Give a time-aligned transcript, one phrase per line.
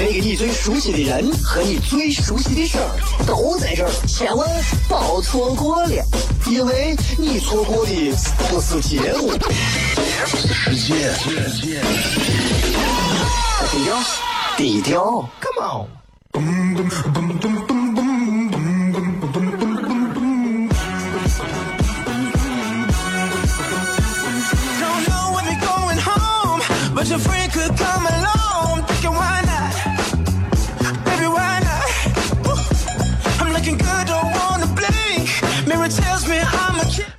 [0.00, 2.88] 那个你最熟悉的人和你最熟悉的事儿
[3.26, 4.48] 都在这儿，千万
[4.88, 6.02] 别错过了，
[6.46, 7.92] 因为你错过的
[8.48, 9.30] 不是节目。
[13.70, 14.02] 低调，
[14.56, 15.86] 低调，Come
[17.62, 17.79] on。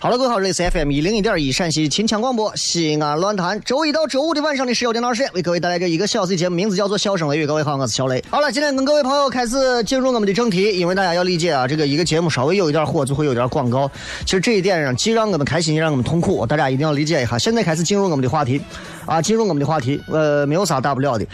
[0.03, 7.43] 好了，各位好，这里是 FM 一零一点一陕西秦腔广播西安论坛，周一到周五的晚上的十九点到二十点，为各位带来这一个小时的节目，名字叫做《笑声雷雨》。
[7.47, 8.19] 各位好，我是小雷。
[8.31, 13.87] 好了，今天跟各位朋友开始进入我们的正题，因为大家要理解啊，这个一个节目稍微有一点火，就会有点广告。
[14.25, 17.37] 其实这一点上，既让我们开心，也让我们痛苦，大家一定要理解一下。
[17.37, 18.59] 现在开始进入我们的话题，
[19.05, 21.27] 啊，进入我们的话题，呃，没有啥大不了的。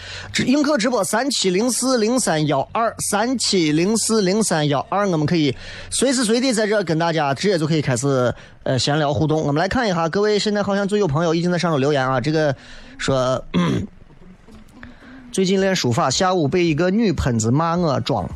[0.45, 5.55] 映客直播三七零四零三幺二三七零四零三幺二，我们可以
[5.89, 8.33] 随时随地在这跟大家直接就可以开始
[8.67, 9.41] 呃闲聊互动。
[9.43, 12.53] 我们来看一下，各位现在好像就有朋友已经在上头留言啊，这个
[12.97, 13.41] 说。
[15.29, 18.27] 最近练书法，下午被一个女喷子骂我装。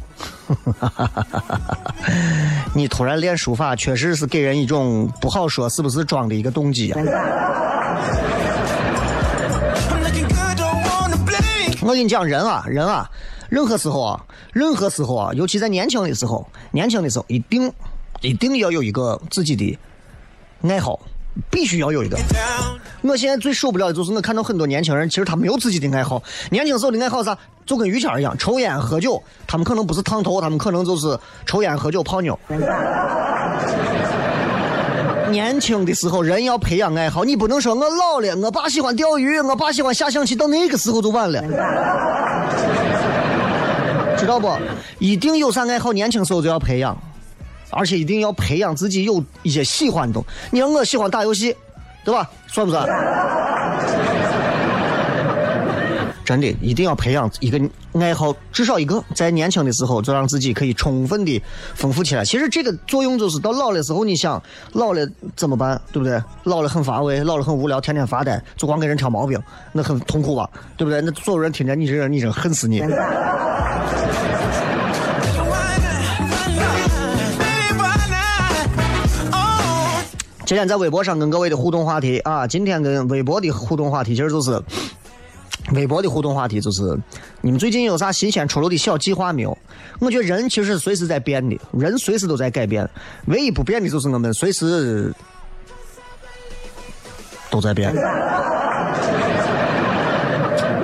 [2.75, 7.01] 你突然练书法，确实是给人一种不好说是不是装的一个动机啊。
[11.81, 13.09] 我跟你讲，人啊，人啊，
[13.49, 17.71] 任何时候啊，任何时候啊，尤其在年轻的时候，年轻的时候一定
[18.21, 19.75] 一定要有一个自己的
[20.63, 20.99] 爱好，
[21.49, 22.17] 必须要有一个。
[23.01, 26.21] 我现在最受不了的就是我看到很多年轻人，其实他没有自己的爱好。
[26.51, 27.35] 年轻时候的爱好啥？
[27.65, 29.21] 就跟于谦一样，抽烟喝酒。
[29.47, 32.37] 他们可能不是烫头，他们可能就是抽烟喝酒泡妞。
[35.31, 41.41] 年轻的时候，人要培养爱好，你不能说我老了，我爸喜欢钓鱼，我爸喜欢下象棋，到那个时候就晚了，
[44.17, 44.51] 知道不？
[44.99, 46.97] 一定有啥爱好，年轻时候就要培养，
[47.71, 50.21] 而且一定要培养自己有一些喜欢的。
[50.51, 51.55] 你让我喜欢打游戏，
[52.05, 52.29] 对吧？
[52.47, 52.87] 算不算？
[56.23, 57.59] 真的一定要培养一个
[57.99, 61.41] 爱好，至少一个，在年轻的时候就让自己可以充分的
[61.75, 62.23] 丰富起来。
[62.23, 65.05] 其实这个作用就是到老的时候，你想老了
[65.35, 66.21] 怎么办，对不对？
[66.43, 69.37] 老了很乏味，老了很无聊，天天发呆，就光给人挑毛病，
[69.73, 71.01] 那很痛苦吧，对不对？
[71.01, 72.81] 那所有人听见你这人，你真恨死你。
[80.45, 84.61] 今天在微博上跟各位的互动话题啊，今天跟微博的互动话题其实就是，
[85.73, 86.97] 微博的互动话题就是，
[87.39, 89.57] 你们最近有啥新鲜出炉的小计划没有？
[89.99, 92.89] 我觉得人其实随时在变的，人随时都在改变，
[93.27, 95.13] 唯一不变的就是我们随时
[97.49, 97.93] 都在变。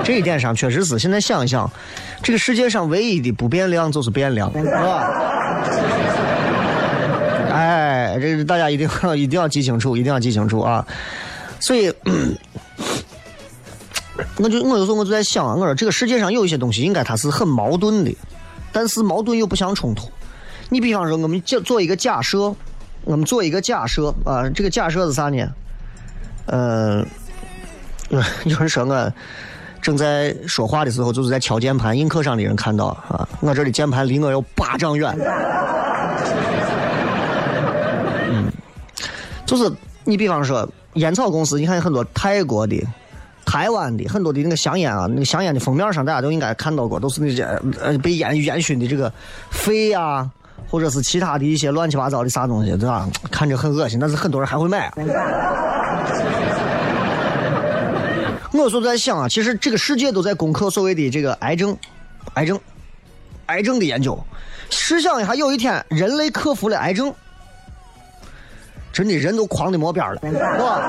[0.03, 1.69] 这一点上确实是，现在想一想，
[2.23, 5.11] 这个世界上唯一的不变量就是变量，是吧？
[8.19, 10.85] 这个大家一定要一定要记清楚，一定要记清楚啊！
[11.59, 11.91] 所以，
[14.37, 18.15] 我就我有时候我就在想，我说这个世界上有一些东西应该它是很矛盾的，
[18.71, 20.09] 但是矛盾又不相冲突。
[20.69, 22.53] 你比方说，我们就做一个假设，
[23.05, 25.47] 我们做一个假设啊，这个假设是啥呢？
[26.45, 27.05] 呃，
[28.09, 29.13] 有有人说我
[29.81, 35.17] 正在说话的时候，就是在敲键盘，映客上的人看到啊，我这里键盘离我有八丈远。
[39.47, 39.71] 就是
[40.03, 42.85] 你比方说烟草公司，你看很多泰国的、
[43.45, 47.43] 台湾的很多的那个香烟啊，那个香烟的封面上大家都应该看到过，都是那些
[47.81, 49.11] 呃被烟烟熏的这个
[49.49, 50.29] 肺啊，
[50.69, 53.09] 或者是其他的一些乱七八糟的啥东西，对吧？
[53.31, 54.91] 看着很恶心，但是很多人还会买。
[58.51, 61.77] 我就在想啊，其实这个世界都在攻克所谓的这个癌症、
[62.33, 62.59] 癌症、
[63.45, 64.19] 癌症的研究。
[64.69, 67.13] 试想一下，有一天人类克服了癌症。
[68.97, 70.81] 真的人都狂的没边了，是吧？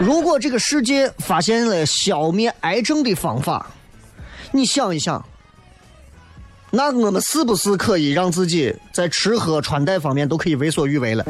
[0.00, 3.66] 如果这个世界发现了消灭癌症的方法，
[4.52, 5.20] 你想一想，
[6.70, 11.24] 那我们是不是可以让自己在吃喝穿戴方面都可以为所欲为了？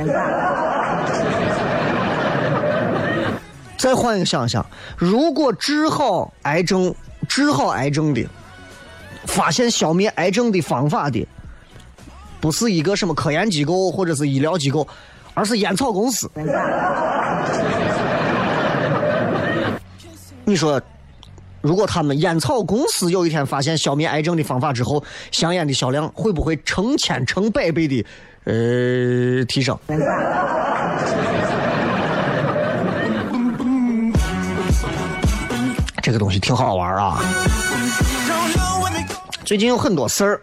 [3.79, 4.67] 再换一个想想，
[4.99, 6.95] 如果治好癌症、
[7.27, 8.23] 治好癌症的，
[9.25, 11.27] 发现消灭癌症的方法的。
[12.47, 14.87] 不是一个什么科研机构或者是医疗机构，
[15.35, 16.31] 而是烟草公司。
[20.45, 20.81] 你说，
[21.61, 25.03] 如果他们烟草公司有一天发现消灭癌症的方法之后，
[25.33, 28.07] 香烟的销量会不会成千成百倍的
[28.45, 29.77] 呃提升？
[36.01, 37.19] 这个东西挺好玩啊！
[39.45, 40.41] 最近有很多事儿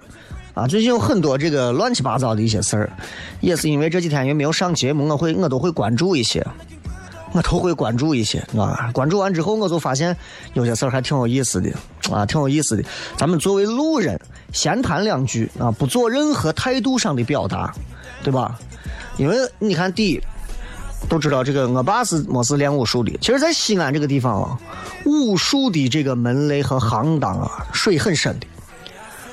[0.53, 2.91] 啊，最近有很多这个乱七八糟的一些事儿，
[3.41, 6.45] 也是因为这几天也没有上节目，我会我都会关注一些，
[7.31, 8.91] 我都会关注一些啊。
[8.94, 10.15] 关注完之后，我就发现
[10.53, 11.71] 有些事儿还挺有意思的
[12.11, 12.83] 啊，挺有意思的。
[13.17, 14.19] 咱们作为路人，
[14.51, 17.73] 闲谈两句啊，不做任何态度上的表达，
[18.23, 18.59] 对吧？
[19.17, 20.21] 因为你看，第一。
[21.09, 23.11] 都知道这个，我爸是没是练武术的。
[23.19, 24.57] 其实，在西安这个地方啊，
[25.03, 28.47] 武术的这个门类和行当啊，水很深的。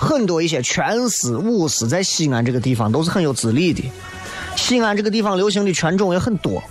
[0.00, 3.84] 很多一些拳师、武师在西安这个地方都是很有资历的。
[4.56, 6.62] 西安这个地方流行的拳种也很多，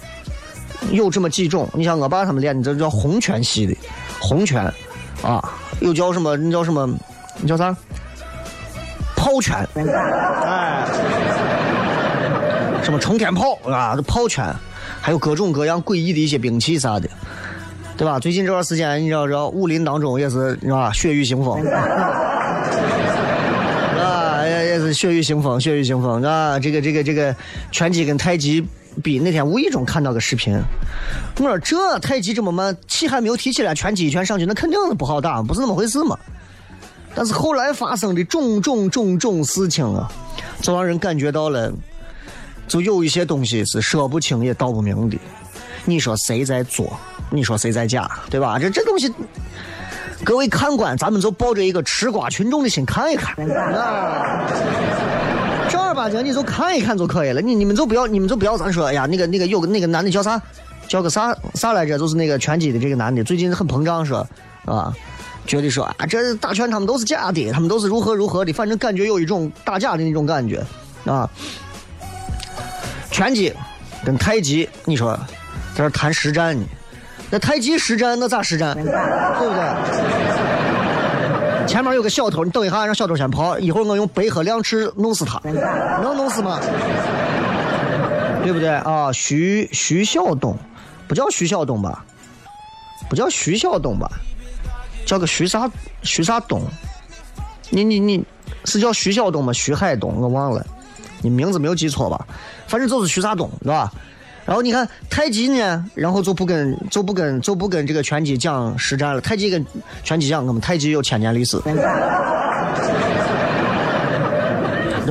[0.92, 1.70] 有这么几种。
[1.74, 3.76] 你像我爸他们练的，这叫洪拳系的，
[4.20, 4.66] 洪拳
[5.22, 6.36] 啊，又叫什么？
[6.36, 6.90] 你叫什么？
[7.40, 7.76] 你叫啥？
[9.16, 9.68] 炮拳，
[10.44, 10.86] 哎，
[12.82, 13.94] 什么冲天炮啊？
[13.96, 14.44] 这炮拳。
[15.02, 17.08] 还有各种各样诡异的一些兵器啥的，
[17.96, 18.20] 对吧？
[18.20, 20.92] 最近这段时间，你知道，知道武林当中也是，是吧？
[20.92, 21.64] 血雨腥风，
[24.94, 27.36] 血雨腥风，血雨腥风，啊，这个这个这个
[27.72, 28.66] 拳击跟太极
[29.04, 30.60] 比，那天无意中看到个视频，
[31.38, 36.18] 我说这太极这么慢，气还没有提起来，拳击一拳上去，那肯定是不好打，不是那么回事嘛。
[37.16, 40.12] 但是后来发生的种种种种事情啊，
[40.62, 41.72] 就让人感觉到了。
[42.68, 45.18] 就有一些东西是说不清也道不明的，
[45.86, 46.96] 你说谁在作？
[47.32, 48.08] 你说谁在假？
[48.30, 48.60] 对吧？
[48.60, 49.12] 这这东西，
[50.24, 53.36] 各位看官，咱们就抱着一个吃瓜群众的心看一看，
[55.70, 57.42] 正儿八经你就看一看就可以了。
[57.42, 60.42] 你你们就不要，你们就不要咱说，哎呀，那个那个有个那个男的叫啥？
[60.88, 61.98] 叫个啥啥来着？
[61.98, 64.28] 就是那个拳击的这个男的，最近很膨胀，说
[64.66, 64.94] 啊，
[65.46, 70.64] 觉得说啊，这打拳他们都是假的，他们都是如何如何的，反正感觉有一种打假的那种感觉
[71.06, 71.30] 啊。
[73.12, 73.54] 拳击
[74.06, 75.18] 跟太极，你说
[75.76, 76.66] 在这谈实战呢？
[77.32, 78.74] 那太极实战，那咋实战？
[78.76, 78.90] 对不
[79.54, 79.64] 对？
[81.68, 86.60] 前面有个小偷，你等一下，让小偷先跑，一会儿我用白鹤亮翅弄死他，能弄死吗？
[88.44, 89.12] 对不对啊？
[89.12, 90.58] 徐徐晓东，
[91.08, 92.04] 不叫徐晓东吧？
[93.08, 94.10] 不叫徐晓东吧？
[95.06, 95.70] 叫个徐啥
[96.02, 96.64] 徐啥东？
[97.70, 98.26] 你你你
[98.66, 99.54] 是叫徐晓东吗？
[99.54, 100.66] 徐海东，我忘了，
[101.22, 102.26] 你名字没有记错吧？
[102.68, 103.92] 反正就是徐啥东，是吧？
[104.50, 109.22] 然后你看太极呢，然后就不跟就不跟就不跟这个拳击讲实战了。
[109.22, 109.64] 太极跟
[110.04, 111.76] 拳击讲，我们太极有千年历史，对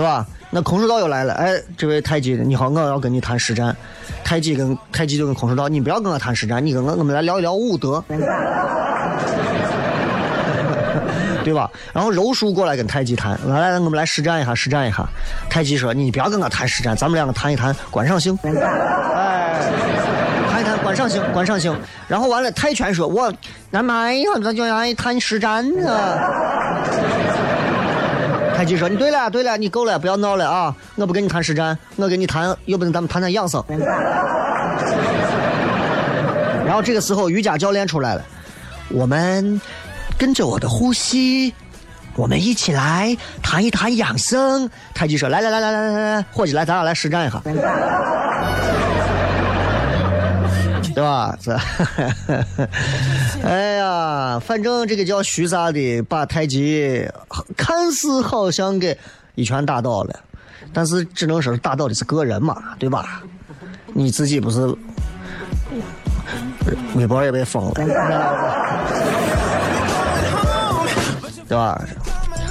[0.02, 0.26] 吧？
[0.50, 3.76] 那空手道又来了，哎，这位太极，你好，我要跟你谈实战。
[4.24, 8.02] 太极跟太极就跟空手道，你不要跟我谈实战，你跟我我们来聊一聊武德。
[11.44, 11.70] 对吧？
[11.94, 15.08] 然后柔术过来跟太极谈，来来，我们来实战一下，实战一下。
[15.48, 19.27] 太极说：“你不要跟我谈实战，咱们两个谈一谈观赏性。”哎，
[20.98, 21.76] 谈一谈观赏性，观赏性。
[22.08, 23.32] 然后完了，泰拳说：“我
[23.70, 26.18] 那妈呀，咱就爱谈实战啊。”
[28.56, 30.74] 太极说：“你对了，对了，你够了，不要闹了啊！
[30.96, 33.62] 我不跟你谈实战，我跟你谈，要不然咱们谈谈养生。”
[36.66, 38.24] 然后这个时候瑜伽教练出来了，
[38.90, 39.60] 我们。
[40.18, 41.54] 跟着我的呼吸，
[42.16, 44.68] 我们一起来谈一谈养生。
[44.92, 47.40] 太极说：“来来来来来来来，伙计来，咱俩来实战一下，
[50.98, 51.38] 对吧？
[51.40, 51.56] 这，
[53.46, 57.08] 哎呀，反正这个叫徐啥的，把太极
[57.56, 58.98] 看似好像给
[59.36, 60.20] 一拳打倒了，
[60.72, 63.22] 但是只能说是打倒的是个人嘛，对吧？
[63.94, 64.74] 你自己不是
[66.96, 67.74] 微博也被封了。”
[71.48, 71.80] 对吧？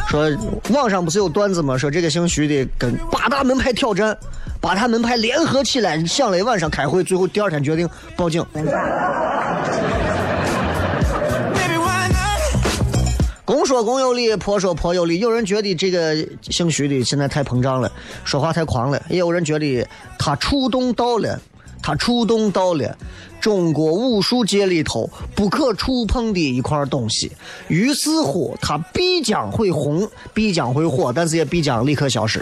[0.08, 0.32] 说
[0.70, 1.78] 网上不是有段子吗？
[1.78, 4.18] 说这个姓徐的跟八大门派挑战，
[4.62, 8.44] 八大门派联合起来想了一晚上开会，最后第二天决定报警。
[13.44, 15.20] 公说公有理，婆说婆有理。
[15.20, 17.92] 有人觉得这个姓徐的现在太膨胀了，
[18.24, 19.86] 说话太狂了；也有人觉得
[20.18, 21.40] 他触动到了。
[21.82, 22.98] 他触动到了
[23.40, 27.32] 中国武术界里头不可触碰的一块东西，
[27.68, 32.42] 于是乎他必将会红，必将会火，但是也必将立刻消失。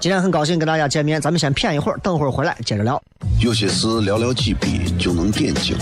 [0.00, 3.02] 今天很高兴跟大家见面，咱们先谝一会儿，等会儿回来接着聊。
[3.40, 5.76] 有些事寥寥几笔就能点睛，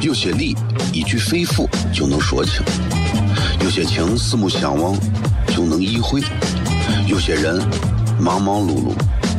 [0.00, 0.56] 有些理
[0.92, 2.62] 一句肺腑就能说清，
[3.62, 4.94] 有些情四目相望。
[5.52, 6.20] 就能意会；
[7.08, 7.60] 有些人
[8.20, 8.94] 忙忙碌碌，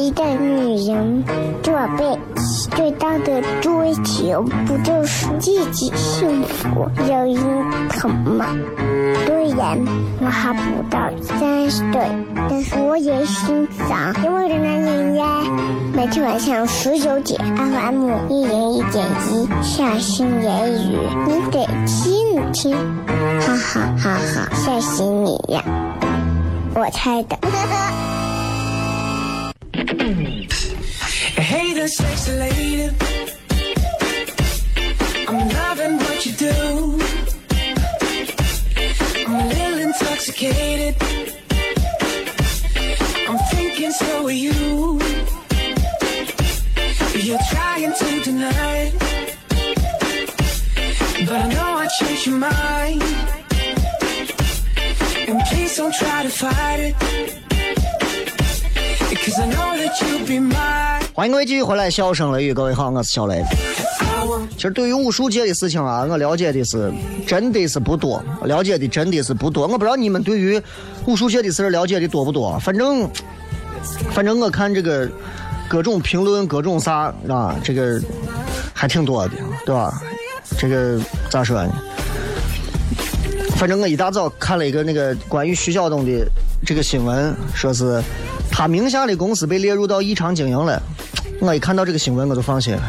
[0.00, 1.22] 一个女人，
[1.62, 7.36] 这辈子最大的追求，不就是自己幸福、有人
[7.90, 8.46] 疼吗？
[9.26, 9.78] 虽然
[10.20, 12.00] 我还不到三十岁，
[12.48, 15.42] 但是我也心脏因为的男人呀。
[15.92, 22.74] 每天晚上十九点，FM 一零一点一，下心言语，你得听听，
[23.40, 25.62] 哈哈哈哈，吓死你呀！
[26.74, 27.36] 我猜的。
[30.00, 32.88] Hey, there, sexy lady.
[35.28, 36.98] I'm loving what you do.
[39.26, 40.96] I'm a little intoxicated.
[43.28, 44.98] I'm thinking so are you.
[47.14, 48.94] You're trying to deny it.
[51.28, 53.02] But I know I changed your mind.
[55.28, 57.49] And please don't try to fight it.
[59.32, 63.44] 欢迎各位继续回来，笑声雷雨，各位好，我是小雷。
[64.56, 66.92] 其实对于武术界的事情啊，我了解的是
[67.28, 69.68] 真的是不多，了解的真的是不多。
[69.68, 70.60] 我不知道你们对于
[71.06, 73.08] 武术界的事儿了解的多不多，反正
[74.10, 75.08] 反正我看这个
[75.68, 78.00] 各种评论、各种啥啊，这个
[78.74, 79.34] 还挺多的，
[79.64, 79.92] 对吧？
[80.58, 81.72] 这个咋说呢？
[83.56, 86.26] 反正我一大早看了一个那个关于徐晓东的
[86.66, 88.02] 这个新闻，说是
[88.50, 90.82] 他名下的公司被列入到异常经营了。
[91.40, 92.82] 我一看到这个新闻，我就放心了。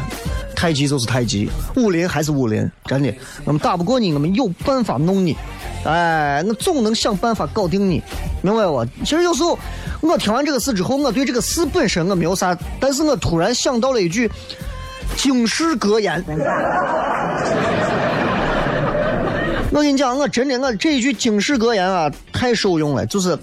[0.54, 3.12] 太极就是太极，武林还是武林，真的，
[3.46, 5.36] 我们打不过你，我们有办法弄你，
[5.84, 8.00] 哎，我总能想办法搞定你，
[8.44, 8.86] 明白不？
[9.04, 9.58] 其实有时候
[10.02, 14.30] 我听完这个事之后，我对这个事本身我没有啥，但是我突然想到了一句
[15.16, 16.24] 警示格言。
[19.72, 23.36] 我跟你讲，我真的，我这一句警示格言啊，太受用了，就是，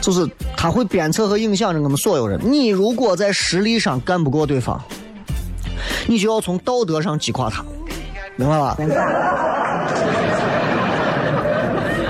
[0.00, 2.40] 就是他会鞭策和影响着我们所有人。
[2.42, 4.80] 你如果在实力上干不过对方，
[6.06, 7.64] 你就要从道德上击垮他，
[8.36, 8.76] 明白吧？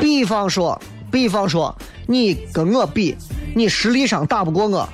[0.00, 0.80] 比方说，
[1.10, 1.74] 比方说，
[2.06, 3.16] 你跟我比，
[3.54, 4.88] 你实力上打不过我，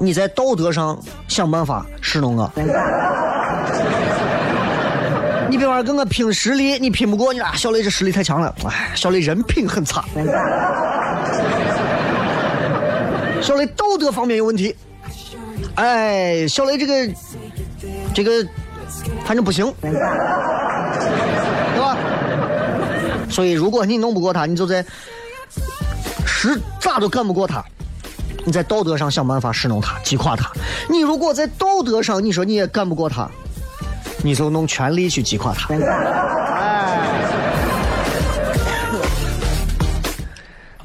[0.00, 2.50] 你在道德上想办法使弄我。
[5.50, 10.04] 你比方跟我拼实力，你拼不过你啊，小雷这实力太强了，哎，小雷人品很差，
[13.44, 14.74] 小雷道德方面有问题，
[15.74, 17.14] 哎，小雷这个
[18.14, 18.42] 这个
[19.26, 19.92] 反正不行， 对
[21.78, 21.94] 吧？
[23.28, 24.82] 所以如果你弄不过他，你就在
[26.26, 27.62] 实咋都干不过他，
[28.46, 30.50] 你在道德上想办法使弄他，击垮他。
[30.88, 33.30] 你如果在道德上你说你也干不过他，
[34.22, 35.68] 你就弄全力去击垮他。
[36.54, 37.10] 哎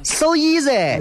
[0.04, 1.00] ，so easy，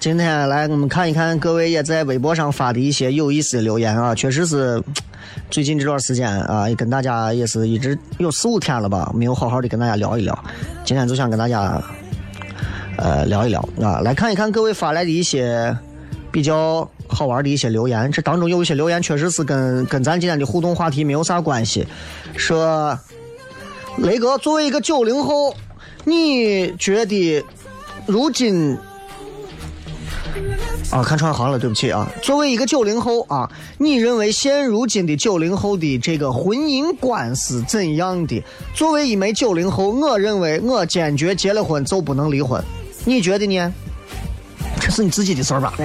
[0.00, 4.80] 今天来我们看一看各位也在微博上发的一些有意思的留言啊，确实是
[5.50, 10.44] 最近这段时间啊，也跟大家也是一直有四五天了吧，没有好好的跟大家聊一聊。
[10.84, 11.82] 今天就想跟大家
[12.96, 15.76] 呃聊一聊啊，来看一看各位发来的一些
[16.30, 18.10] 比较好玩的一些留言。
[18.12, 21.84] 这当中有一些留言确实是跟跟咱今天的互动话题没有啥关系。
[22.36, 22.96] 说
[23.96, 25.56] 雷哥作为一个九零后，
[26.04, 27.44] 你觉得
[28.06, 28.78] 如今？
[30.90, 32.10] 啊，看串行了，对不起啊。
[32.22, 38.42] 作为一个九零后啊，你认为现如今的九零后的这个婚姻观是怎样的？
[38.74, 42.62] 作为一枚九零后，我认为我坚决结了婚就不能离婚。
[43.04, 43.70] 你觉得呢？
[44.80, 45.74] 这是你自己的事儿吧？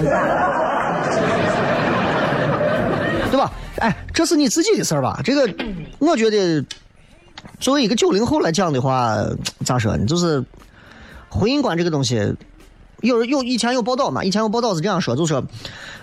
[3.30, 3.52] 对吧？
[3.80, 5.20] 哎，这是你自己的事儿吧？
[5.22, 5.54] 这个，
[6.00, 6.64] 我觉得，
[7.60, 9.18] 作为一个九零后来讲的话，
[9.66, 10.06] 咋说呢？
[10.06, 10.42] 就是
[11.30, 12.34] 婚姻观这个东西。
[13.04, 14.24] 有有以前有报道嘛？
[14.24, 15.44] 以前有报道是这样说，就说，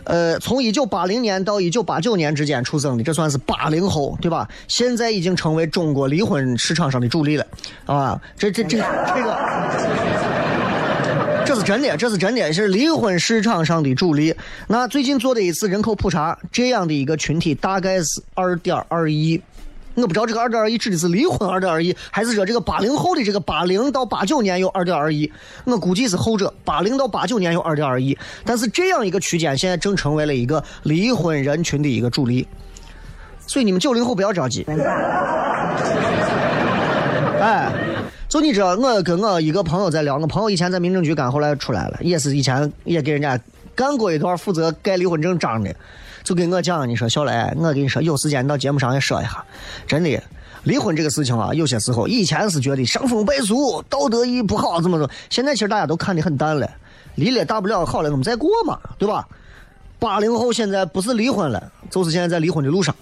[0.05, 4.47] 呃，从一九八零年到一九八九年之间出生的，这算是八零后，对吧？
[4.69, 7.47] 现在已经成为中国离婚市场上的主力了，
[7.87, 9.39] 啊，这这这这个，
[11.47, 14.35] 这是真的，这是真的，是离婚市场上的主力。
[14.69, 19.41] 那最近做的一次人口普查，这样的一个群体大概是二点二亿。
[20.01, 25.31] 我不知道这个二点二亿指的是离婚二点二亿，还是说这个八零后的这个八零到八九年有二点二亿？
[25.65, 28.17] 我估计是后者，八零到八九年有二点二亿。
[28.45, 32.47] 但是这样一个区间，现在正成为了一个离婚人群的一个主力。
[33.47, 34.65] 所以你们九零后不要着急。
[37.41, 37.73] 哎，
[38.29, 43.41] 就你知道，我跟我一个朋友在聊，我朋友以前在民政局干，后来出来了，也是以前也给人家
[43.75, 45.75] 干过一段负责盖离婚证章的。
[46.23, 49.45] 就跟我讲，你说小雷，我跟你说，有时间你到节目上也说一下，
[49.87, 50.23] 真的，
[50.65, 56.71] 离婚这个事情啊，有些时候以前是觉得伤风败俗、道德意义不好，怎么着，现在其实大家都看得很淡了，
[57.15, 59.27] 离了大不了好了，我们再过嘛，对吧？
[59.99, 62.95] 八零后现在不是离婚了，就是现在在离婚的路上。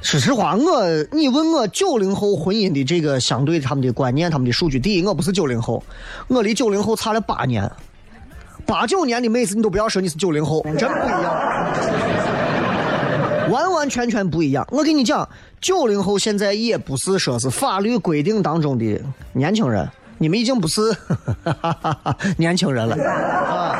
[0.00, 5.82] 说实话，我你问我九零后婚姻的这个相对他们的观念、他们的数据，第一，我不是九零后，
[6.26, 7.70] 我离九零后差了八年。
[8.66, 11.34] 八九年的妹子，你都不要说你是九零后， 真不一样，
[13.50, 14.66] 完完全全不一样。
[14.70, 15.28] 我跟你讲，
[15.60, 19.00] 九零后现在也不是说是法律规定当中的
[19.32, 19.88] 年轻人，
[20.18, 20.80] 你们已经不是
[22.38, 23.76] 年轻人了啊！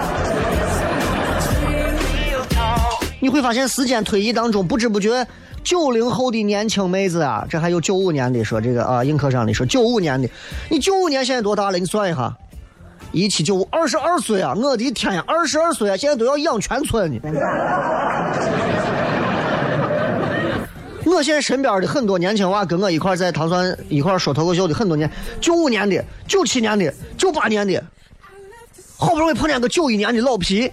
[3.21, 5.27] 你会发现，时间推移当中，不知不觉，
[5.63, 10.29] 九零后的年轻妹子啊，这还有九五年的说这个啊，映客上的说九五年的，
[10.69, 11.79] 你九五年现在多大了？
[11.79, 12.37] 你算一下。
[13.13, 14.55] 一七九五，二十二岁啊！
[14.57, 15.97] 我的天呀，二十二岁啊！
[15.97, 17.21] 现在都要养全村呢。
[21.05, 27.83] 我现在身边的很多年轻娃跟我一块在唐山一块说脱口秀的很多年，九五年的、九七年的、九八年的，
[28.97, 30.73] 好不容易碰见个九一年的老皮，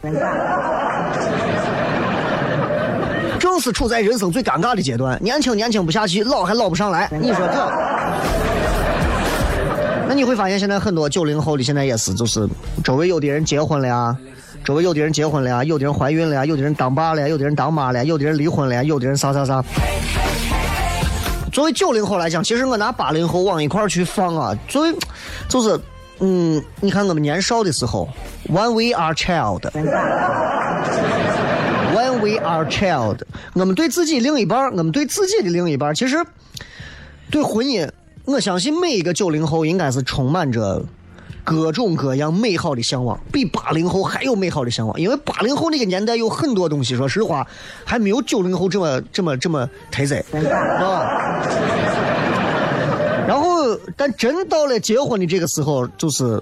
[3.38, 7.10] 正是处在人生最尴尬的阶段，年轻年轻不下去，老还老不上来。
[7.20, 8.59] 你说这？
[10.10, 12.50] 那你会发现，现在很多九零后的现在也是，就是
[12.84, 14.18] 周围有的人结婚了呀，
[14.64, 19.64] 周围有的人结婚了呀，有的人怀孕了呀，有的人当爸了，有的人当妈了，有的人离婚了呀，有的人啥啥啥。
[21.54, 24.96] 作为九零后来讲，其实我拿八零后往一块儿去放啊，作为
[25.48, 25.80] 就是，
[26.18, 28.10] 嗯，你看我们年少的时候
[28.52, 29.86] ，When we are child，When
[32.26, 33.20] we are child，
[33.54, 36.18] 我们对自己另一半，我们对自己的另一半，其实
[37.30, 37.88] 对婚姻。
[38.30, 40.86] 我相信每一个九零后应该是充满着
[41.44, 45.02] 各种各样美好的向往，比八零后还有美好的向往。
[45.02, 47.48] 因为八零后那个年代有很多东西，说实话
[47.84, 51.42] 还没有九零后这么这么这么忒贼，知道吧？
[53.28, 56.40] 然后，但真到了结婚的这个时候，就是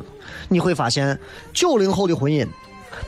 [0.50, 1.17] 你会发现，
[1.54, 2.45] 九零后的婚姻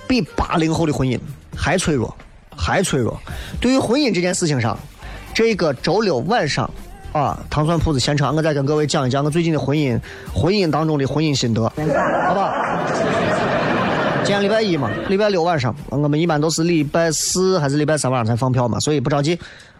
[0.07, 1.19] 比八零后的婚姻
[1.53, 2.15] 还脆弱，
[2.55, 3.19] 还脆弱。
[3.59, 4.79] 对于婚姻这件事情上，
[5.33, 6.71] 这个周六晚上。
[7.11, 9.99] 啊，糖蒜铺子现场，我再跟各位讲一讲我最近的婚姻，
[10.33, 11.63] 婚姻当中的婚姻心得，
[12.27, 12.53] 好吧？
[14.23, 19.33] 今天礼拜一嘛，礼拜六晚上，我们一般都是礼拜四还是礼拜三晚上才放票嘛，所以不着急。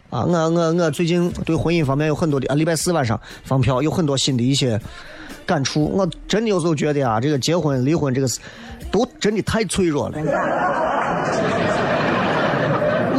[0.09, 4.81] 啊，我我我最近对婚姻方面有很多的啊，礼拜四晚上放票，有很多新的一些
[5.45, 5.85] 感触。
[5.85, 8.39] 我真的有时候觉得啊，这个结婚离婚这个事，
[8.91, 10.17] 都真的太脆弱了。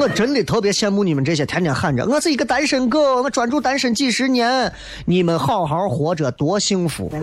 [0.01, 4.73] 我真的特别羡慕你们这些天天喊着我是一个单身狗，我专注单身几十年，
[5.05, 7.13] 你们好好活着多幸福！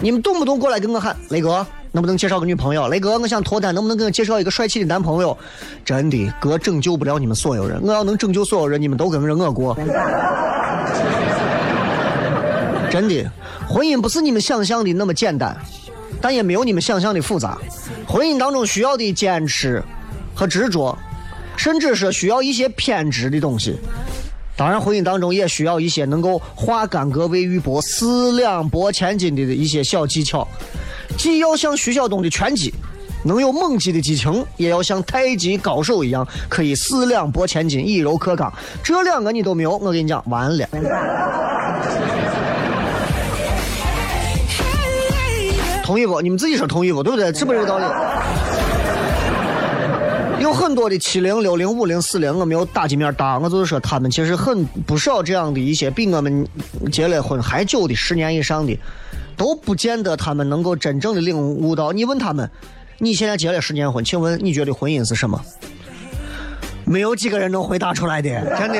[0.00, 2.86] 你们动不动过来跟我喊雷哥，能不能介绍个女朋友？
[2.86, 5.36] 雷哥，我想脱单，能不能给我介绍一个帅气的男朋友？
[5.84, 9.76] 真的，哥拯救不了你们所有人，我要能拯救所有人，你们都跟着我过。
[12.88, 13.28] 真的，
[13.68, 15.56] 婚姻不是你们想象的那么简单。
[16.20, 17.58] 但也没有你们想象的复杂。
[18.06, 19.82] 婚姻当中需要的坚持
[20.34, 20.96] 和执着，
[21.56, 23.76] 甚至是需要一些偏执的东西。
[24.56, 30.46] 当然，婚姻当中也需要一些能够化干戈为玉帛、四两拨千斤的一些小技巧。
[31.16, 32.72] 既要像徐晓东的拳击
[33.24, 38.52] 能有猛击的激情，也要像太极高手一样可以四两拨千斤、以柔克刚。
[38.82, 40.68] 这两个你都没有，我跟你讲，完了。
[45.90, 46.20] 同意不？
[46.20, 47.02] 你们自己说同意不？
[47.02, 47.34] 对不对？
[47.34, 47.84] 是不是这个道理？
[50.40, 56.46] 有很多的七零、六零、五零、四零，我没有打击面大，我就是说他们其实很不少这样的一些比我们
[56.92, 58.78] 结了婚还久的十年以上的，
[59.36, 61.90] 都不见得他们能够真正的领悟到。
[61.90, 62.48] 你问他们，
[62.98, 65.40] 你现在结了十年婚，请问你觉得婚姻是什么？
[66.84, 68.78] 没有几个人能回答出来的，真的。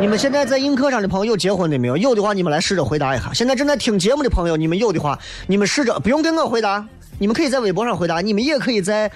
[0.00, 1.94] 你们现在在映客上的朋友有结婚的没有？
[1.94, 3.30] 有的话，你们来试着回答一下。
[3.34, 6.82] 现在正在听节目的朋友，你们有的话，你们试着不用跟我回答，
[7.18, 9.12] 你们可以在微博上回答，你们也可以在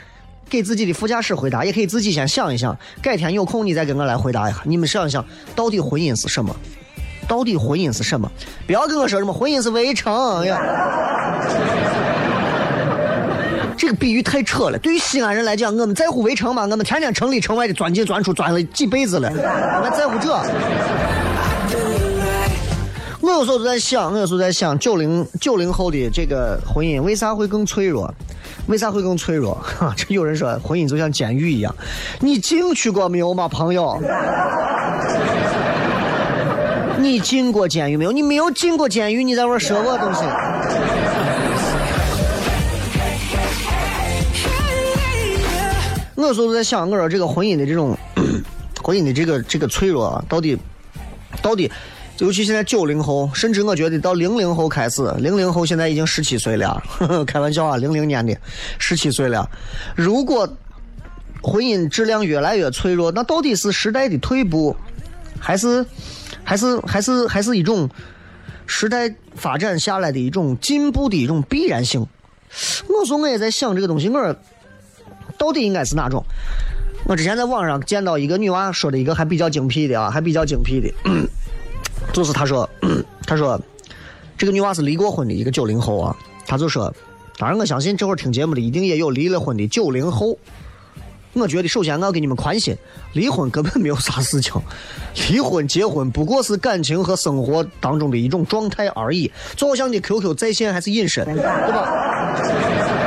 [0.51, 4.61] 给自己的副驾驶回答，也可以自己先想一想，改天有空你再跟我来回答一下。
[4.65, 5.25] 你们想一想，
[5.57, 6.55] 到底婚姻是什么？
[7.27, 8.31] 到底婚姻是什么？
[8.67, 10.61] 不要跟我说什么婚姻是围城呀，
[13.85, 14.79] 这个比喻太扯了。
[14.79, 16.63] 对于西安人来讲，我们在乎围城吗？
[16.63, 19.31] 我们天天城里城外的钻进钻出，钻了几辈子了，
[19.83, 20.33] 还在乎这？
[23.21, 28.11] 我有时候都在想，我有时候在想，九零九零后的这个婚姻为啥会更脆弱？
[28.69, 29.55] 为啥会更脆弱？
[29.63, 31.75] 哈，这有人说婚姻就像监狱一样，
[32.21, 34.01] 你进去过没有嘛，朋友？
[36.97, 38.13] 你进过监狱没有？
[38.13, 40.23] 你没有进过监狱，你在玩说我东西？
[46.17, 47.97] 有时候在想，我说这个婚姻的这种
[48.83, 50.57] 婚姻的这个这个脆弱，到底
[51.43, 51.71] 到底？
[52.19, 56.81] 尤其现在九零后，甚至我觉得到零零后开始，零零后现在已经十七岁了，
[57.27, 58.33] 开玩笑啊，零零年的
[58.79, 59.51] 十七岁了。
[59.97, 60.49] 如果
[61.43, 64.77] 婚姻质量越来越脆弱，那到底是时代的退步，
[65.41, 65.85] 还是
[66.45, 67.91] 还是还是还是一种
[68.65, 72.07] 时代发展下来的一种进步的一种必然性？
[72.87, 74.37] 我说我也在想这个东西，我说
[75.45, 76.25] 到底应该是哪种？
[77.05, 80.91] 我之前在网上见到一个女娃说的一个还比较精辟的啊，还比较精辟的。
[82.15, 82.69] 就是他说，
[83.27, 83.61] 他说，
[84.39, 86.17] 这个女娃是离过婚的一个九零后啊。
[86.47, 86.91] 他就说，
[87.37, 90.39] 当然我相信这会儿听节目的一定也有离了婚的九零后。
[91.35, 92.75] 我觉得首先我要给你们宽心，
[93.13, 94.55] 离婚根本没有啥事情，
[95.29, 99.31] 离婚结婚不过是感情和生活当中的一种状态而已。
[99.57, 103.04] 就好像你 QQ 在线还是隐身，对吧？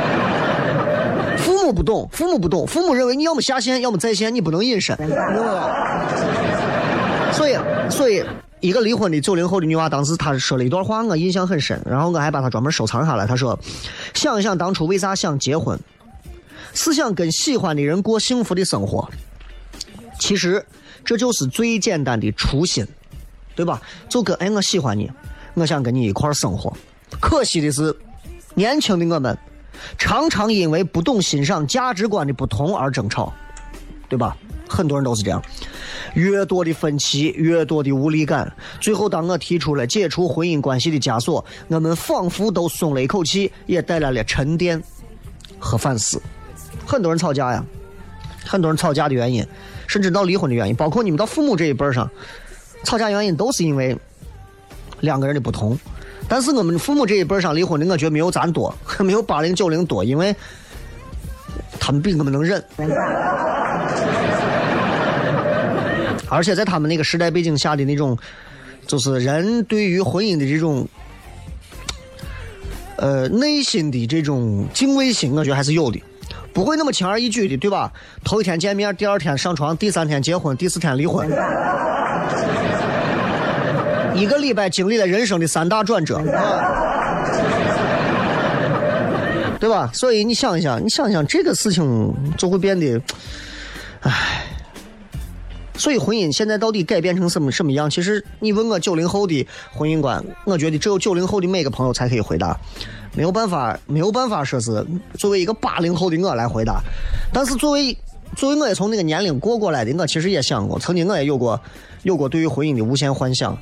[1.68, 4.96] 我不懂，父母不懂，父母认为你要么下线，要么在线，你不能隐身，
[7.32, 7.56] 所以，
[7.90, 8.24] 所以。
[8.60, 13.24] 一个离婚的九零后的女娃，当时她说了一段话，我印象很深，然后我还把她专门收藏下来。
[13.24, 13.56] 她说
[14.14, 15.78] ：“想一想当初为啥想结婚，
[16.74, 19.08] 是想跟喜欢的人过幸福的生活。
[20.18, 20.66] 其实
[21.04, 22.84] 这就是最简单的初心，
[23.54, 23.80] 对吧？
[24.08, 25.08] 就跟哎，我喜欢你，
[25.54, 26.76] 我想跟你一块生活。
[27.20, 27.94] 可惜的是，
[28.54, 29.38] 年轻的我们
[29.96, 33.32] 常常因为不懂欣赏价值观的不同而争吵，
[34.08, 34.36] 对吧？
[34.68, 35.42] 很多人都是这样。”
[36.14, 38.50] 越多的分歧，越多的无力感。
[38.80, 44.82] 最后，当我提出了解除婚姻关系的枷锁，我们仿佛都松了一口气，也带来了沉淀
[45.58, 46.20] 和反思。
[46.86, 47.62] 很多人吵架呀，
[48.44, 49.46] 很多人吵架的原因，
[49.86, 52.10] 甚至到离婚的原因，包括你们到父母这一辈上，
[52.84, 53.96] 吵架原因都是因为
[55.00, 55.78] 两个人的不同。
[56.28, 60.34] 但是我们父母这一辈上离婚的，我觉得没有咱多， 没有八零九零多，因为
[61.80, 62.62] 他们比我们能忍。
[66.30, 68.18] 而且在他们那个时代背景下的那种，
[68.86, 70.86] 就是人对于婚姻的这种，
[72.96, 76.02] 呃，内心的这种敬畏心，我觉得还是有的，
[76.52, 77.90] 不会那么轻而易举的，对吧？
[78.22, 81.26] 头一天见面，第二天上床，第三天结婚，第四天离婚，
[84.18, 86.20] 一个礼拜经历了人生的三大转折，
[89.60, 89.90] 对吧？
[89.92, 93.00] 所以你想一想，你想想这个事情就会变得，
[94.00, 94.44] 唉。
[95.76, 97.88] 所以婚姻现在到底改变成什么什么样？
[97.88, 102.58] 其实你问我九零后的婚姻观，我觉得只有九零后的每个朋友才可以回答，
[103.14, 106.82] 没有办法，没有办法说是作为一个八零后的我来回答。
[107.32, 107.96] 但是作为
[108.34, 111.60] 作为我也从那个年龄过过来的，我其实也想过，曾经我也有过
[112.02, 113.56] 有过对于婚姻的无限幻想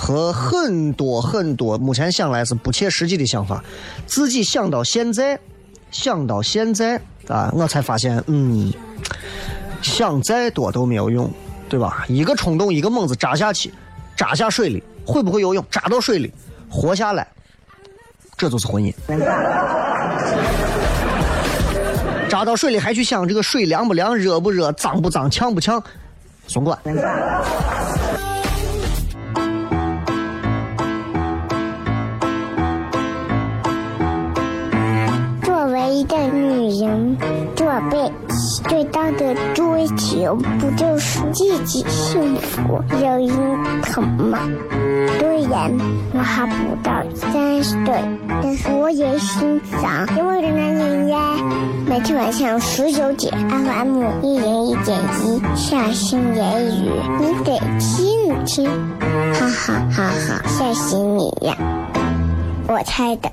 [0.00, 3.62] 和很多很多目前想来是不切实际的想法。
[4.06, 5.38] 自己想到现在，
[5.90, 8.72] 想到现在啊，我才发现，嗯。
[9.82, 11.30] 想再多都没有用，
[11.68, 12.04] 对吧？
[12.08, 13.72] 一个冲动，一个猛子扎下去，
[14.14, 15.64] 扎下水里，会不会游泳？
[15.70, 16.32] 扎到水里，
[16.68, 17.26] 活下来，
[18.36, 18.92] 这就是婚姻。
[22.28, 25.82] 扎到水里还去想这个水凉不凉、热不热、脏不脏、呛不呛，
[26.46, 26.78] 松管。
[36.00, 37.14] 一个女人，
[37.54, 38.10] 做背。
[38.66, 44.38] 最大的追求不就是自己幸福、有人疼吗？
[45.18, 45.70] 虽然
[46.14, 48.02] 我还不到三十岁，
[48.42, 51.36] 但是我也心脏因为的男人呀。
[51.86, 58.64] 每天晚上十九点，FM 一零一点一，下心言语，你得听一听，
[59.34, 61.54] 哈哈哈哈，吓死你呀！
[62.68, 63.30] 我猜的。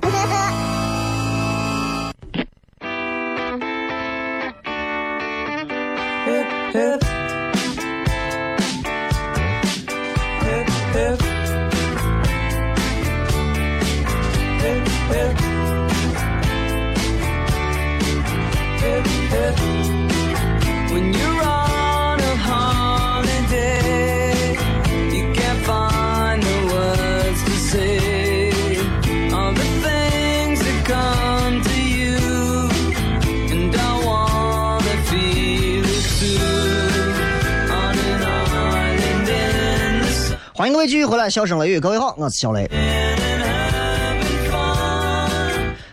[6.78, 7.07] If
[40.58, 42.68] 欢迎各位继续回来，笑声雷雨，各位好，我是小雷。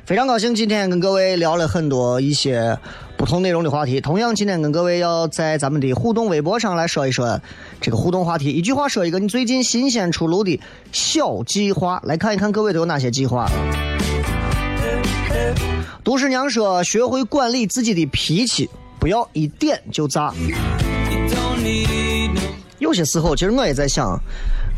[0.06, 2.78] 非常高兴今天跟各位聊了很多一些
[3.18, 4.00] 不同内容的话题。
[4.00, 7.38] 同样，今天跟各位要在咱们的互动微博上来说一说
[7.78, 8.52] 这个互动话题。
[8.52, 10.58] 一句话说一个你最近新鲜出炉的
[10.92, 13.46] 小计划，来看一看各位都有哪些计划。
[16.02, 20.32] 杜十娘说：“学会管理自己的脾气，不要一点就炸。”
[22.94, 24.16] 有些时候，其实我也在想，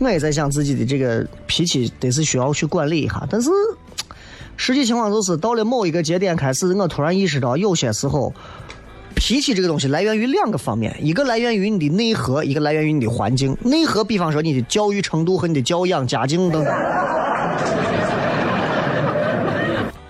[0.00, 3.26] 我也在想自己的这个脾气得是需要去管理一下。
[3.28, 3.50] 但是，
[4.56, 8.32] 实际情况就是到了某一个节点开始，我突然意识到，有些时候
[9.14, 13.54] 脾气这个东西来源于两个方面，一个来源于你的内核，一个来源于你的环境。
[13.60, 16.64] 内核，比方说你的教育程度和你的教养、家境等。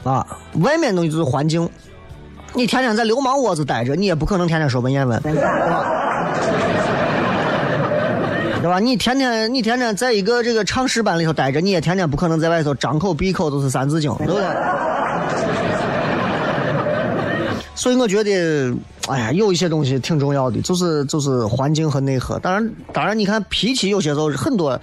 [0.04, 0.24] 啊，
[0.60, 1.68] 外面东西就是环境。
[2.54, 6.04] 你天天在流氓窝子待着，你也不可能天天说文言文，对吧？
[8.66, 8.80] 对吧？
[8.80, 14.42] 你天天你天天在一个这个唱诗班里头待着，你也天天不可能在外头张口闭口都是三字经，对不对？
[17.76, 18.74] 所以我觉得，
[19.06, 22.40] 哎呀，有一些东西挺重要的，就是就是环境和内核。
[22.40, 24.80] 当然，当然，你看脾气有些时候很多。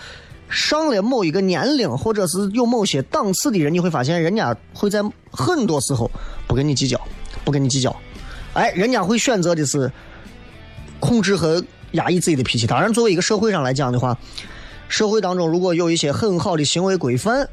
[0.50, 6.10] 上了某一个年龄，或者是有某些档次的人，你会发现人家会在很多时候
[6.48, 6.98] 不跟你计较，
[7.43, 7.93] 不跟你计较。
[8.54, 9.91] 哎，人家会选择的是
[11.00, 11.62] 控制和
[11.93, 12.67] 压抑自己的脾气。
[12.67, 14.15] 当然，作为一个社会上来讲的话，
[14.88, 17.47] 社会当中如果有一些很好的行为规范，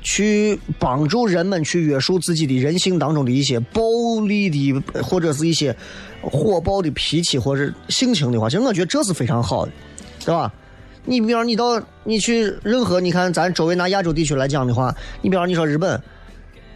[0.00, 5.74] 去帮助人们去约束自己的人性当中的一些暴力的或者是一些
[6.22, 9.72] 火爆的脾气或者性情的话，其实我觉得这是非常好的，
[10.24, 10.52] 对吧？
[11.04, 16.00] 你比方你到你去任何你看咱周围拿亚洲地区来讲的话，你比方你说日本，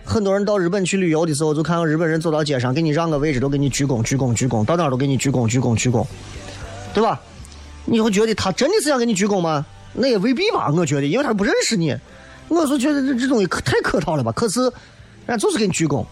[0.04, 6.04] 很多人到日本去旅游的时候，就看到日本人走到街上给你让个位置都给你鞠躬鞠躬鞠躬，到哪都给你鞠躬鞠躬鞠躬，
[6.94, 7.20] 对吧？
[7.84, 9.64] 你会觉得他真的是想给你鞠躬吗？
[9.92, 11.96] 那也未必吧，我觉得，因为他不认识你，
[12.48, 14.30] 我是觉得这这东西可太客套了吧。
[14.32, 14.72] 可是，人
[15.28, 16.04] 家就是给你鞠躬。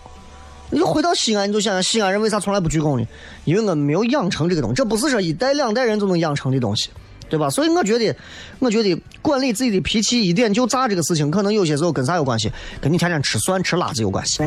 [0.71, 3.07] 你就回到西安，你就想想西安人为啥从来不鞠躬呢？
[3.45, 6.91] 因为我们没有养成这个东西，这不是说一代两代人就能养成的东西。
[7.29, 7.49] 对吧？
[7.49, 8.13] 所以我觉得，
[8.59, 12.51] 我觉得管理自己的脾气一点就炸这个事情，可能有些时候跟啥有关系？
[12.81, 14.43] 跟你天天吃蒜吃辣子有关系。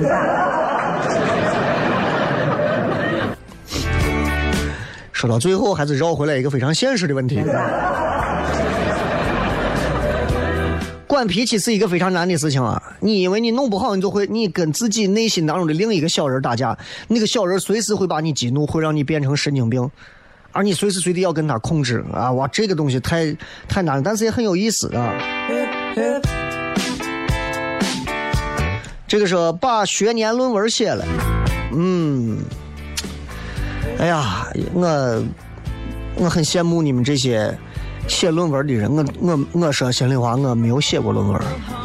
[5.23, 7.41] 说到最后，还是绕回来一个非常现实的问题：
[11.07, 12.83] 管脾气是一个非常难的事情啊！
[12.99, 19.89] 你因为你弄不好，你就会你跟自己内心当中的另一个小人打架，那个小人随时会把你激怒，会让你变成神经病。
[20.51, 22.29] 而你随时随地要跟他控制啊！
[22.33, 23.33] 哇，这个东西太
[23.65, 25.13] 太难了，但是也很有意思啊。
[29.07, 31.05] 这个说把学年论文写了，
[31.71, 32.39] 嗯，
[33.99, 35.23] 哎呀，我
[36.15, 37.55] 我很羡慕你们这些
[38.07, 38.91] 写论文的人。
[38.91, 41.35] 我我我说心里话，我没有写过论文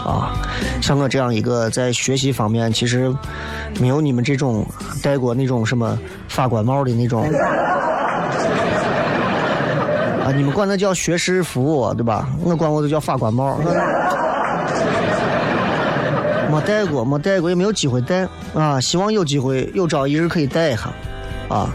[0.05, 0.33] 啊。
[0.81, 3.15] 像我这样一个在学习方面其实
[3.81, 4.67] 没有你们这种
[5.03, 7.23] 戴过那种什么法官帽的那种。
[10.25, 12.29] 啊，你们管那叫学士服，对吧？
[12.43, 13.59] 我管我都叫法官帽。
[16.51, 18.81] 没戴过，没戴过，也没有机会戴啊。
[18.81, 20.91] 希望有机会，有朝一日可以戴一下。
[21.49, 21.71] 啊，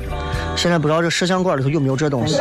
[0.55, 2.39] 现在不知道这摄像馆里头有没有这东西。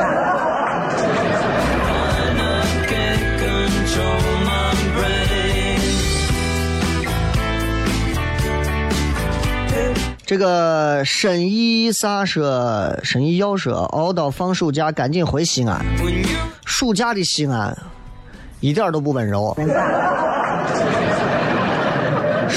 [10.24, 12.98] 这个沈一啥说？
[13.02, 15.84] 沈一要说熬到放暑假，赶紧回西安。
[16.64, 17.76] 暑假的西安
[18.60, 19.54] 一点都不温柔。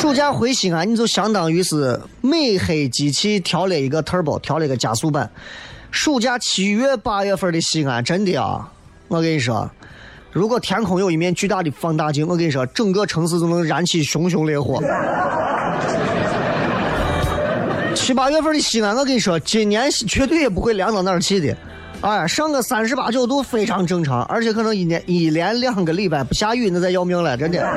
[0.05, 5.27] 暑假回西安，你就相当于是美黑机器调了一个 turbo，调了一个加速版。
[5.89, 8.71] 暑假七月八月份的西安，真的啊，
[9.07, 9.67] 我跟你说，
[10.31, 14.79] 如果天空有一面巨大的放大镜，我跟你说，整个城市都能燃起熊熊烈火。
[17.95, 21.57] 七八月份的西安，我跟你说，今年绝对也不会凉到哪儿去的，
[22.01, 27.67] 哎，上个三十八九度非常正常，而且可能一年一连两个礼拜不下雨，那才要命了，真的。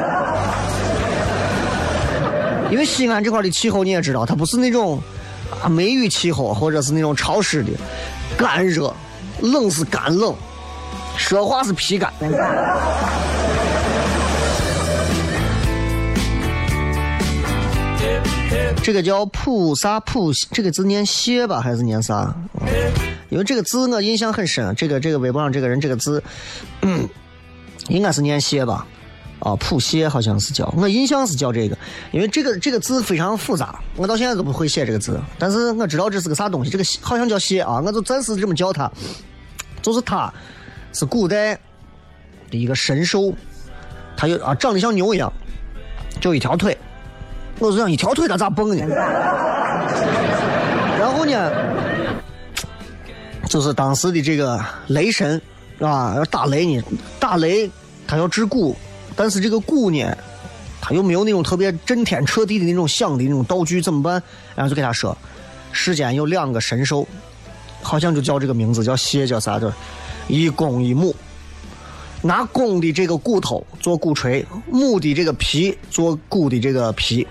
[2.70, 5.00] 因为西安这块的气候你也知道，它不是那种
[5.62, 7.70] 啊梅雨气候，或者是那种潮湿的，
[8.37, 8.94] 干热，
[9.40, 10.35] 冷是干冷，
[11.16, 12.12] 说话是皮干。
[18.83, 22.35] 这个叫普啥普，这个字念谢吧还是念啥？
[23.28, 24.74] 因为这个字我印象很深。
[24.76, 26.22] 这个这个微博上这个人这个字，
[27.88, 28.87] 应该是念谢吧？
[29.40, 31.79] 啊，普谢好像是叫，我印象是叫这个。
[32.12, 35.20] 因为这个这个字非常复杂，我到现在都不会写这个字。
[35.38, 38.90] 但是我知道这是个啥东西，这个好像叫谢啊，我就暂时这么叫它。
[39.81, 40.33] 就是它
[40.92, 41.55] 是古代
[42.51, 43.33] 的一个神兽，
[44.16, 45.33] 它有啊长得像牛一样，
[46.20, 46.77] 就一条腿。
[47.61, 48.87] 我就想一条腿它咋蹦呢？
[50.98, 51.53] 然后呢，
[53.48, 55.40] 就是当时的这个雷神
[55.81, 56.83] 啊，要打雷呢，
[57.20, 57.70] 打雷
[58.07, 58.77] 它要治鼓，
[59.18, 60.16] 但是这个鼓呢，
[60.81, 64.22] 他又没有那种特别震天彻地的那种响的那种道具，怎么办？
[64.54, 65.18] 然后就给他说，
[65.72, 67.04] 世间有两个神兽，
[67.83, 69.74] 好像就叫这个名字，叫谢叫啥的，
[70.28, 71.12] 一公一母。
[72.22, 77.26] 拿公的这个骨头做鼓槌，母的这个皮做鼓的这个皮，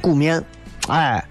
[0.00, 0.40] 鼓面，
[0.86, 1.24] 哎，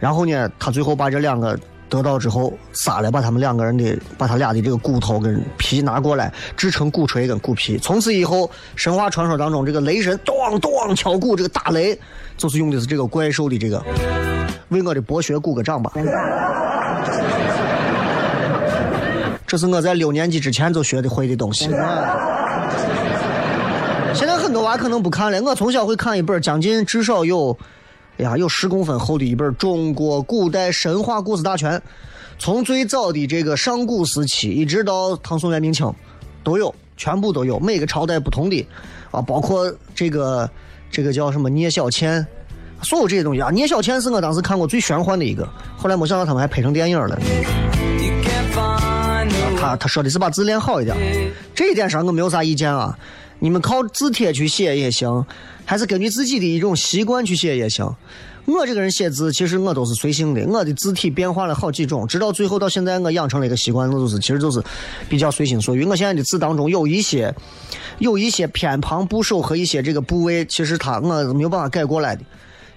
[0.00, 1.56] 然后呢，他最后把这两个
[1.88, 7.78] 得到之后，杀了，把他们两个人的，把他俩的这个骨头跟皮拿过来，制成鼓锤跟鼓皮。
[7.78, 11.98] 从此以后，神话传说当中，这个雷神咚咚敲鼓，这个打雷，
[12.36, 13.82] 就是用的是这个怪兽的这个，
[14.68, 15.92] 为我的博学鼓个掌吧。
[19.46, 21.70] 这是我在六年级之前就学的会的东西。
[24.14, 27.56] 现在很多娃可能不看了，我从小会看一本将近至少有，
[28.18, 31.72] 呀，有十公分厚的一本《中国古代神话故事大全》，
[32.38, 35.92] 从最早的这个上古时期一直到唐宋元明清，
[36.42, 38.66] 都有，全部都有，每个朝代不同的，
[39.12, 40.50] 啊，包括这个
[40.90, 42.26] 这个叫什么聂小倩，
[42.82, 47.16] 所有这些东西啊，聂小倩是我当时看过最玄幻的一个，后来没想到他们还拍成电影了。
[49.60, 50.96] 他他说的是把字练好一点，
[51.54, 52.98] 这一点上我没有啥意见啊。
[53.40, 55.24] 你们靠字帖去写也行，
[55.64, 57.94] 还是根据自己的一种习惯去写也行。
[58.46, 64.62] 我这个人写字，其实我都是随性的，我的字体变化了好几种，直到最后到现在，我养成了一个习惯，我就是其实就是
[65.06, 65.84] 比较随心所欲。
[65.84, 67.34] 我现在的字当中有一些
[67.98, 72.22] 有一些偏旁部首和一些这个部位，其实它我没有办法改过来的。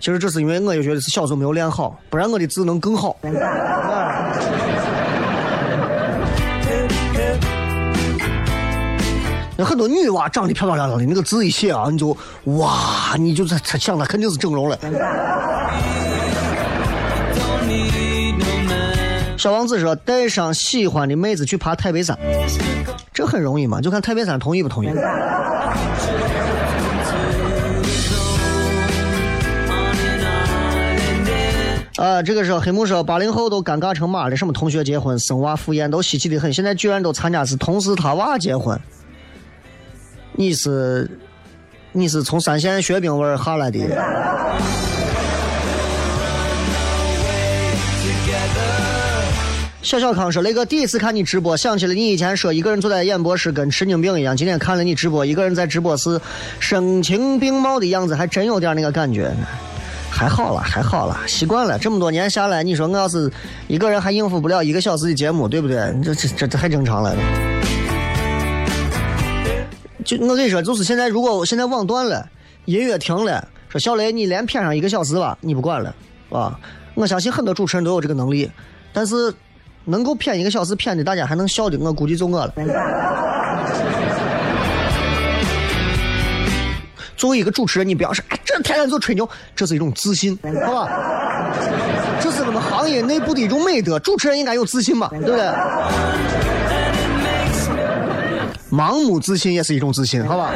[0.02, 3.16] 其实这是因为我也觉得是小时候没有练好，不然我的字能更好。
[9.66, 14.78] 很多女娃长得漂漂亮亮的，那个字一写啊，你就哇，你就在想她肯定是整容了。
[19.38, 22.16] 小王子说：“带上喜欢的妹子去爬太白山，
[23.12, 24.90] 这很容易嘛，就看太白山同意不同意。”
[31.98, 38.80] 啊，这个时候黑木说：“八零后都尴尬成妈了，什么同学结婚、生娃、赴宴都稀奇的很，现在居然都参加是同事他娃结婚。”
[40.42, 41.08] 你是
[41.92, 43.78] 你是从三线雪冰味下来的？
[49.84, 54.36] 小小康说：“雷哥，第一次看你直播，想起了你以前说一个人坐在演播室跟神经病一样。
[54.36, 56.20] 今天看了你直播，一个人在直播室
[56.60, 59.32] 声情并茂的样子，还真有点那个感觉。
[60.10, 61.78] 还好了，还好了，习惯了。
[61.78, 63.32] 这么多年下来，你说我要是
[63.68, 65.78] 一个人还应付不了一个小时的节目，对不对？
[66.04, 67.16] 这这这太正常了。”
[70.20, 72.28] 我跟你说，就是现在，如果现在网断了，
[72.66, 75.96] 音乐停了，说小雷你连骗上一个小时吧，你不管了，
[76.30, 76.60] 啊，
[76.96, 78.52] 我相信很多主持人都有这个能力，
[78.92, 79.34] 但是
[79.86, 82.54] 能够骗一个小时骗的大家还能笑的，我估计就我了。
[87.16, 90.90] 作为一个主持人，你不要说，哎，这天天就吹牛，这是一种自信，好吧？
[92.20, 95.38] 这是我们行业内部的一种美德，主持人应该有自信嘛，对不对？
[98.72, 100.52] 盲目自信也是一种自信，好吧？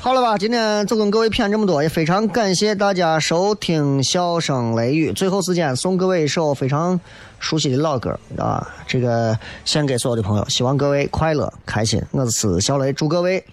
[0.00, 5.10] 好了吧，今天就跟各位谝这么多，也非常感谢大家收听《笑声雷雨》。
[5.14, 7.00] 最后时间送各位一首非常
[7.40, 12.00] 熟悉的老歌啊，这个献给所有的朋友，希望各位快乐开心。
[12.12, 13.44] 我是小雷，祝各位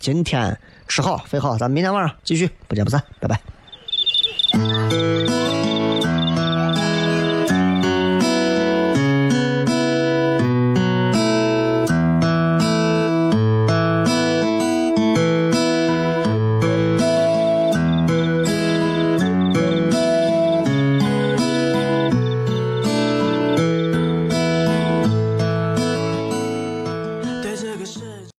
[0.00, 3.40] 今天吃好睡好，咱们明天晚上继续，不见不散，拜拜。